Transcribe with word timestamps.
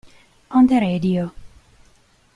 On 0.49 0.65
the 0.65 0.79
Radio 0.81 1.31